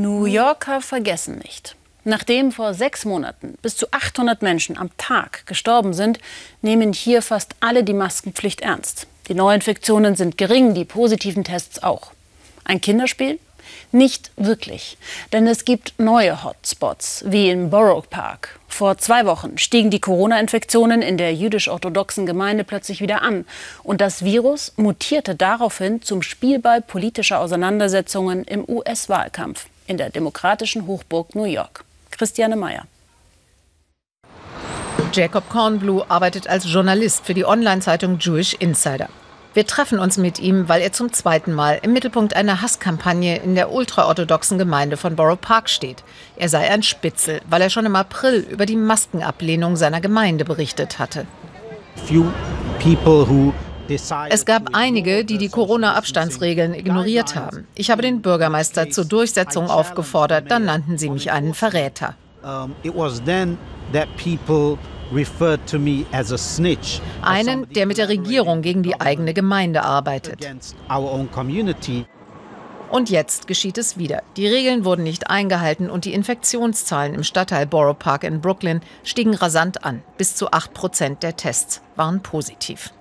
[0.00, 1.74] New Yorker vergessen nicht.
[2.04, 6.20] Nachdem vor sechs Monaten bis zu 800 Menschen am Tag gestorben sind,
[6.62, 9.08] nehmen hier fast alle die Maskenpflicht ernst.
[9.26, 12.12] Die Neuinfektionen sind gering, die positiven Tests auch.
[12.62, 13.40] Ein Kinderspiel?
[13.90, 14.98] Nicht wirklich,
[15.32, 18.60] denn es gibt neue Hotspots, wie in Borough Park.
[18.68, 23.46] Vor zwei Wochen stiegen die Corona-Infektionen in der jüdisch-orthodoxen Gemeinde plötzlich wieder an.
[23.82, 31.34] Und das Virus mutierte daraufhin zum Spielball politischer Auseinandersetzungen im US-Wahlkampf in der demokratischen Hochburg
[31.34, 31.84] New York.
[32.10, 32.84] Christiane Meyer.
[35.12, 39.08] Jacob Kornblue arbeitet als Journalist für die Online-Zeitung Jewish Insider.
[39.54, 43.54] Wir treffen uns mit ihm, weil er zum zweiten Mal im Mittelpunkt einer Hasskampagne in
[43.54, 46.04] der ultraorthodoxen Gemeinde von Borough Park steht.
[46.36, 50.98] Er sei ein Spitzel, weil er schon im April über die Maskenablehnung seiner Gemeinde berichtet
[50.98, 51.26] hatte.
[54.28, 57.66] Es gab einige, die die Corona-Abstandsregeln ignoriert haben.
[57.74, 62.14] Ich habe den Bürgermeister zur Durchsetzung aufgefordert, dann nannten sie mich einen Verräter.
[67.22, 70.46] Einen, der mit der Regierung gegen die eigene Gemeinde arbeitet.
[72.90, 74.22] Und jetzt geschieht es wieder.
[74.36, 79.34] Die Regeln wurden nicht eingehalten und die Infektionszahlen im Stadtteil Borough Park in Brooklyn stiegen
[79.34, 80.02] rasant an.
[80.16, 82.92] Bis zu 8 Prozent der Tests waren positiv.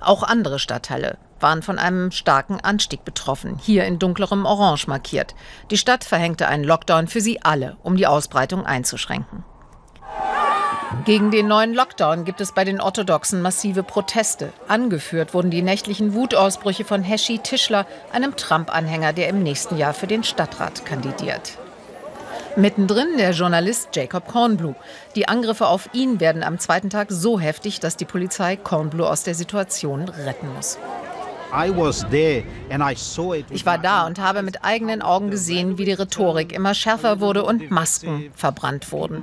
[0.00, 5.34] Auch andere Stadtteile waren von einem starken Anstieg betroffen, hier in dunklerem Orange markiert.
[5.70, 9.44] Die Stadt verhängte einen Lockdown für sie alle, um die Ausbreitung einzuschränken.
[11.04, 14.52] Gegen den neuen Lockdown gibt es bei den Orthodoxen massive Proteste.
[14.68, 20.06] Angeführt wurden die nächtlichen Wutausbrüche von Heshi Tischler, einem Trump-Anhänger, der im nächsten Jahr für
[20.06, 21.58] den Stadtrat kandidiert.
[22.58, 24.74] Mittendrin der Journalist Jacob Kornblue.
[25.14, 29.22] Die Angriffe auf ihn werden am zweiten Tag so heftig, dass die Polizei Kornblue aus
[29.22, 30.76] der Situation retten muss.
[33.50, 37.44] Ich war da und habe mit eigenen Augen gesehen, wie die Rhetorik immer schärfer wurde
[37.44, 39.22] und Masken verbrannt wurden.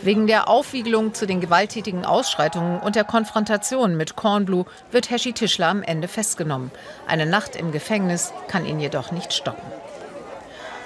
[0.00, 5.68] Wegen der Aufwiegelung zu den gewalttätigen Ausschreitungen und der Konfrontation mit Kornblue wird Heshi Tischler
[5.68, 6.70] am Ende festgenommen.
[7.08, 9.66] Eine Nacht im Gefängnis kann ihn jedoch nicht stoppen.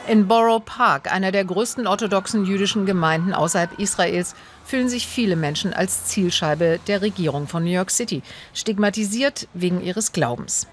[0.09, 4.34] In Borough Park, einer der größten orthodoxen jüdischen Gemeinden außerhalb Israels,
[4.65, 8.22] fühlen sich viele Menschen als Zielscheibe der Regierung von New York City,
[8.55, 10.67] stigmatisiert wegen ihres Glaubens.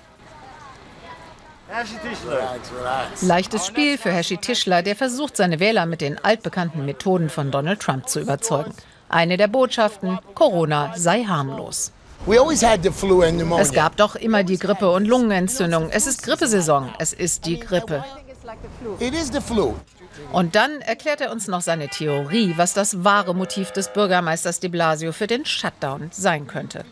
[3.22, 7.80] Leichtes Spiel für Hashi Tischler, der versucht, seine Wähler mit den altbekannten Methoden von Donald
[7.80, 8.74] Trump zu überzeugen.
[9.07, 11.91] Eine der Botschaften, Corona sei harmlos.
[13.62, 15.90] Es gab doch immer die Grippe und Lungenentzündung.
[15.91, 16.90] Es ist Grippesaison.
[16.97, 18.03] Es ist die Grippe.
[20.34, 24.69] Und dann erklärt er uns noch seine Theorie, was das wahre Motiv des Bürgermeisters de
[24.69, 26.84] Blasio für den Shutdown sein könnte.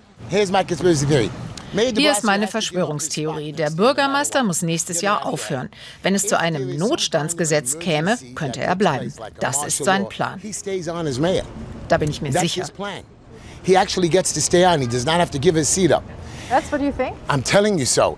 [1.74, 3.52] Hier ist meine Verschwörungstheorie.
[3.52, 5.70] Der Bürgermeister muss nächstes Jahr aufhören.
[6.02, 9.14] Wenn es zu einem Notstandsgesetz käme, könnte er bleiben.
[9.40, 10.42] Das ist sein Plan.
[11.88, 12.66] Da bin ich mir sicher.
[13.64, 14.80] He actually gets to stay on.
[14.80, 16.04] He does not have to give his seat up.
[16.50, 17.16] That's what you think?
[17.28, 18.18] I'm telling you so.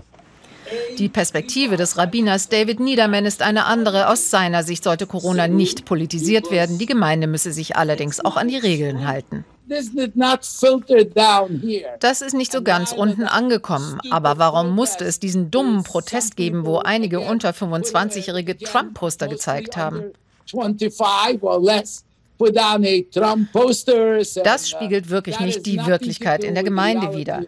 [0.98, 4.08] Die Perspektive des Rabbiners David Niederman ist eine andere.
[4.08, 6.78] Aus seiner Sicht sollte Corona nicht politisiert werden.
[6.78, 9.44] Die Gemeinde müsse sich allerdings auch an die Regeln halten.
[12.00, 13.98] Das ist nicht so ganz unten angekommen.
[14.10, 20.12] Aber warum musste es diesen dummen Protest geben, wo einige unter 25-jährige Trump-Poster gezeigt haben?
[24.44, 27.44] Das spiegelt wirklich nicht die Wirklichkeit in der Gemeinde wider.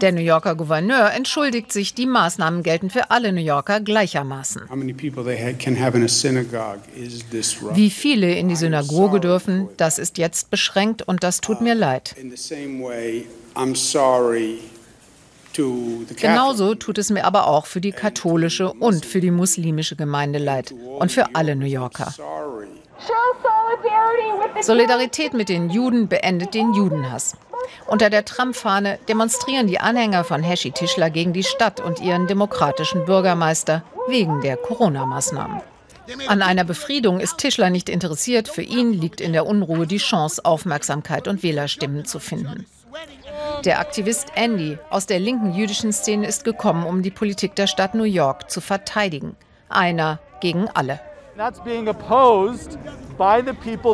[0.00, 4.62] Der New Yorker Gouverneur entschuldigt sich, die Maßnahmen gelten für alle New Yorker gleichermaßen.
[7.74, 12.14] Wie viele in die Synagoge dürfen, das ist jetzt beschränkt und das tut mir leid.
[16.16, 20.72] Genauso tut es mir aber auch für die katholische und für die muslimische Gemeinde leid
[20.98, 22.14] und für alle New Yorker.
[24.60, 27.36] Solidarität mit den Juden beendet den Judenhass.
[27.86, 33.04] Unter der Trump-Fahne demonstrieren die Anhänger von Heshi Tischler gegen die Stadt und ihren demokratischen
[33.04, 35.60] Bürgermeister wegen der Corona-Maßnahmen.
[36.26, 38.48] An einer Befriedung ist Tischler nicht interessiert.
[38.48, 42.66] Für ihn liegt in der Unruhe die Chance, Aufmerksamkeit und Wählerstimmen zu finden.
[43.64, 47.94] Der Aktivist Andy aus der linken jüdischen Szene ist gekommen, um die Politik der Stadt
[47.94, 49.36] New York zu verteidigen.
[49.68, 51.00] Einer gegen alle.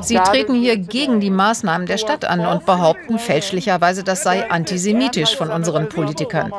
[0.02, 5.36] Sie treten hier gegen die Maßnahmen der Stadt an und behaupten fäälschlicherweise, das sei antisemitisch
[5.36, 6.52] von unseren Politikern.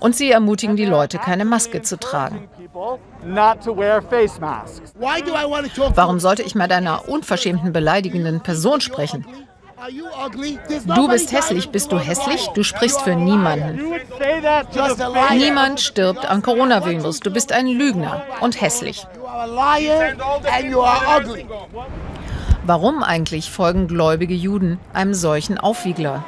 [0.00, 2.48] Und sie ermutigen die Leute, keine Maske zu tragen.
[5.94, 9.26] Warum sollte ich mit einer unverschämten, beleidigenden Person sprechen?
[10.94, 11.70] Du bist hässlich.
[11.70, 12.48] Bist du hässlich?
[12.54, 13.80] Du sprichst für niemanden.
[15.32, 17.20] Niemand stirbt an Coronavirus.
[17.20, 19.06] Du bist ein Lügner und hässlich.
[22.64, 26.24] Warum eigentlich folgen gläubige Juden einem solchen Aufwiegler?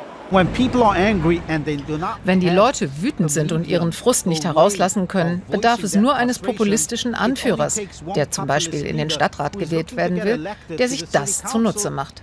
[2.25, 6.41] Wenn die Leute wütend sind und ihren Frust nicht herauslassen können, bedarf es nur eines
[6.41, 7.81] populistischen Anführers,
[8.17, 12.23] der zum Beispiel in den Stadtrat gewählt werden will, der sich das zunutze macht.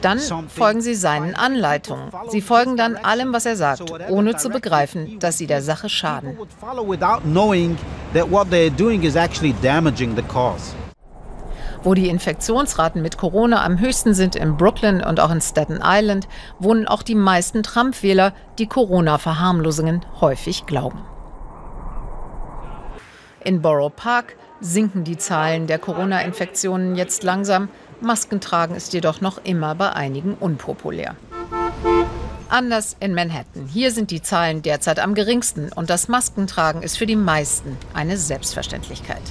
[0.00, 0.18] Dann
[0.48, 2.10] folgen sie seinen Anleitungen.
[2.30, 6.36] Sie folgen dann allem, was er sagt, ohne zu begreifen, dass sie der Sache schaden.
[11.82, 16.26] Wo die Infektionsraten mit Corona am höchsten sind in Brooklyn und auch in Staten Island,
[16.58, 21.00] wohnen auch die meisten Trump-Wähler, die Corona-Verharmlosungen häufig glauben.
[23.44, 27.68] In Borough Park sinken die Zahlen der Corona-Infektionen jetzt langsam.
[28.00, 31.14] Maskentragen ist jedoch noch immer bei einigen unpopulär.
[32.48, 33.66] Anders in Manhattan.
[33.66, 38.16] Hier sind die Zahlen derzeit am geringsten und das Maskentragen ist für die meisten eine
[38.16, 39.22] Selbstverständlichkeit.